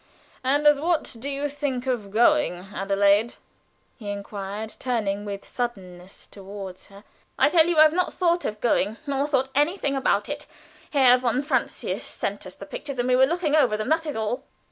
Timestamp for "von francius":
11.19-12.03